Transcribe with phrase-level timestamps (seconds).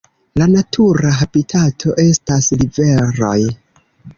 [0.41, 3.39] La natura habitato estas riveroj.